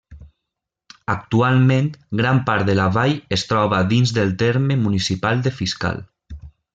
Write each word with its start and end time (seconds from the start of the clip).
Actualment 1.13 1.91
gran 2.23 2.41
part 2.49 2.67
de 2.71 2.75
la 2.81 2.87
vall 2.95 3.13
es 3.39 3.47
troba 3.53 3.83
dins 3.95 4.15
del 4.19 4.33
terme 4.45 4.79
municipal 4.89 5.45
de 5.49 5.53
Fiscal. 5.63 6.01